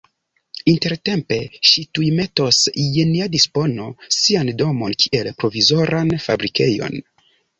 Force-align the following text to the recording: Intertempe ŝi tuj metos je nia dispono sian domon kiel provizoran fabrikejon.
Intertempe 0.71 1.35
ŝi 1.71 1.83
tuj 1.97 2.05
metos 2.19 2.61
je 2.95 3.03
nia 3.11 3.27
dispono 3.37 3.87
sian 4.19 4.49
domon 4.63 4.97
kiel 5.03 5.31
provizoran 5.43 6.13
fabrikejon. 6.27 6.99